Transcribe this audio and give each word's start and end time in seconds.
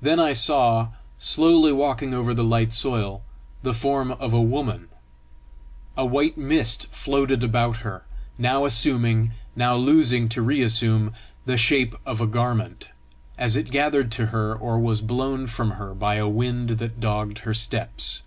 Then 0.00 0.20
I 0.20 0.34
saw, 0.34 0.90
slowly 1.18 1.72
walking 1.72 2.14
over 2.14 2.32
the 2.32 2.44
light 2.44 2.72
soil, 2.72 3.22
the 3.64 3.74
form 3.74 4.12
of 4.12 4.32
a 4.32 4.40
woman. 4.40 4.86
A 5.96 6.06
white 6.06 6.38
mist 6.38 6.86
floated 6.92 7.42
about 7.42 7.78
her, 7.78 8.04
now 8.38 8.64
assuming, 8.64 9.32
now 9.56 9.74
losing 9.74 10.28
to 10.28 10.42
reassume 10.42 11.12
the 11.44 11.56
shape 11.56 11.96
of 12.06 12.20
a 12.20 12.26
garment, 12.28 12.90
as 13.36 13.56
it 13.56 13.72
gathered 13.72 14.12
to 14.12 14.26
her 14.26 14.54
or 14.54 14.78
was 14.78 15.02
blown 15.02 15.48
from 15.48 15.72
her 15.72 15.92
by 15.92 16.14
a 16.18 16.28
wind 16.28 16.78
that 16.78 17.00
dogged 17.00 17.38
her 17.38 17.52
steps. 17.52 18.22